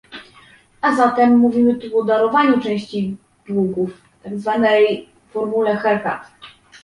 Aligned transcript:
A 0.81 0.95
zatem 0.95 1.37
mówimy 1.37 1.75
tu 1.75 1.97
o 1.99 2.03
darowaniu 2.03 2.61
części 2.61 3.17
długów, 3.47 4.01
tak 4.23 4.39
zwanej 4.39 5.09
formule 5.33 5.75
"haircut" 5.75 6.21